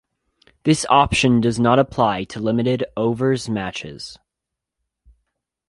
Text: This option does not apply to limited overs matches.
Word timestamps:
This 0.63 0.83
option 0.89 1.41
does 1.41 1.59
not 1.59 1.77
apply 1.77 2.23
to 2.23 2.39
limited 2.39 2.83
overs 2.97 3.47
matches. 3.47 4.17